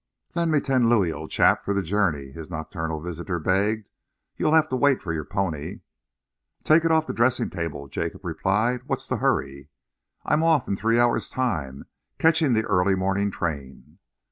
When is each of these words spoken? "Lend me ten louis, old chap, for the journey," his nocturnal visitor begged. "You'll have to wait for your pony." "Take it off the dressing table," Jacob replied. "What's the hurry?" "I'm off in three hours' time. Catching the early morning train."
"Lend 0.33 0.51
me 0.51 0.59
ten 0.59 0.89
louis, 0.89 1.13
old 1.13 1.29
chap, 1.29 1.63
for 1.63 1.75
the 1.75 1.83
journey," 1.83 2.31
his 2.31 2.49
nocturnal 2.49 2.99
visitor 2.99 3.37
begged. 3.37 3.87
"You'll 4.35 4.55
have 4.55 4.67
to 4.69 4.75
wait 4.75 4.99
for 4.99 5.13
your 5.13 5.23
pony." 5.23 5.81
"Take 6.63 6.83
it 6.83 6.89
off 6.89 7.05
the 7.05 7.13
dressing 7.13 7.51
table," 7.51 7.87
Jacob 7.87 8.25
replied. 8.25 8.81
"What's 8.87 9.05
the 9.05 9.17
hurry?" 9.17 9.69
"I'm 10.25 10.41
off 10.41 10.67
in 10.67 10.75
three 10.75 10.97
hours' 10.97 11.29
time. 11.29 11.85
Catching 12.17 12.53
the 12.53 12.63
early 12.65 12.95
morning 12.95 13.29
train." 13.29 13.99